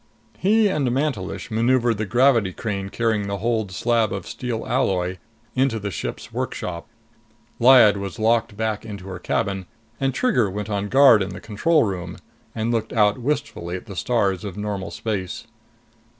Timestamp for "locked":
8.17-8.57